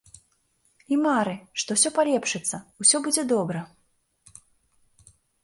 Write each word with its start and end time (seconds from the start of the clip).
І 0.95 0.97
мары, 1.01 1.35
што 1.63 1.77
ўсё 1.77 1.91
палепшыцца, 1.99 2.55
усё 2.85 2.97
будзе 3.09 3.27
добра. 3.33 3.63